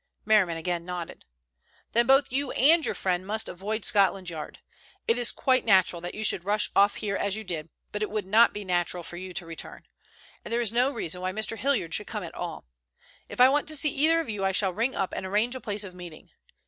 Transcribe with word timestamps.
Merriman 0.25 0.57
again 0.57 0.83
nodded. 0.83 1.25
"Then 1.91 2.07
both 2.07 2.31
you 2.31 2.49
and 2.53 2.83
your 2.83 2.95
friend 2.95 3.23
must 3.27 3.47
avoid 3.47 3.85
Scotland 3.85 4.31
Yard. 4.31 4.57
It 5.07 5.15
is 5.19 5.31
quite 5.31 5.63
natural 5.63 6.01
that 6.01 6.15
you 6.15 6.23
should 6.23 6.43
rush 6.43 6.71
off 6.75 6.95
here 6.95 7.15
as 7.15 7.35
you 7.35 7.43
did, 7.43 7.69
but 7.91 8.01
it 8.01 8.09
would 8.09 8.25
not 8.25 8.51
be 8.51 8.65
natural 8.65 9.03
for 9.03 9.17
you 9.17 9.31
to 9.33 9.45
return. 9.45 9.85
And 10.43 10.51
there 10.51 10.59
is 10.59 10.73
no 10.73 10.89
reason 10.91 11.21
why 11.21 11.31
Mr. 11.31 11.55
Hilliard 11.55 11.93
should 11.93 12.07
come 12.07 12.23
at 12.23 12.33
all. 12.33 12.65
If 13.29 13.39
I 13.39 13.47
want 13.49 13.67
to 13.67 13.75
see 13.75 13.91
either 13.91 14.19
of 14.19 14.27
you 14.27 14.43
I 14.43 14.53
shall 14.53 14.73
ring 14.73 14.95
up 14.95 15.13
and 15.15 15.23
arrange 15.23 15.53
a 15.55 15.61
place 15.61 15.83
of 15.83 15.93
meeting. 15.93 16.31